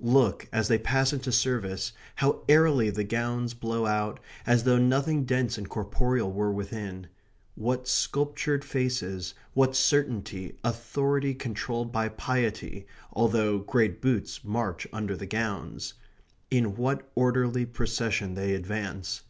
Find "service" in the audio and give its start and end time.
1.32-1.94